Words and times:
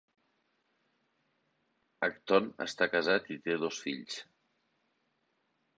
Acton 2.09 2.49
està 2.67 2.89
casat 2.95 3.31
i 3.37 3.39
té 3.47 3.61
dos 3.67 3.85
fills. 3.87 4.21